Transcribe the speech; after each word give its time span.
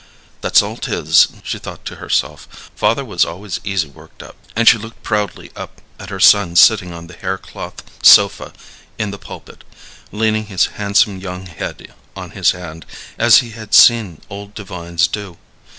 "That's 0.41 0.63
all 0.63 0.77
't 0.77 0.91
is," 0.95 1.27
she 1.43 1.59
thought 1.59 1.85
to 1.85 1.97
herself. 1.97 2.71
"Father 2.75 3.03
always 3.03 3.23
was 3.27 3.59
easy 3.63 3.87
worked 3.87 4.23
up," 4.23 4.35
and 4.55 4.67
she 4.67 4.79
looked 4.79 5.03
proudly 5.03 5.51
up 5.55 5.79
at 5.99 6.09
her 6.09 6.19
son 6.19 6.55
sitting 6.55 6.91
on 6.91 7.05
the 7.05 7.13
hair 7.13 7.37
cloth 7.37 7.83
sofa 8.01 8.51
in 8.97 9.11
the 9.11 9.19
pulpit, 9.19 9.63
leaning 10.11 10.47
his 10.47 10.65
handsome 10.81 11.19
young 11.19 11.45
head 11.45 11.93
on 12.15 12.31
his 12.31 12.49
hand, 12.53 12.87
as 13.19 13.41
he 13.45 13.51
had 13.51 13.75
seen 13.75 14.19
old 14.27 14.55
divines 14.55 15.07
do. 15.07 15.37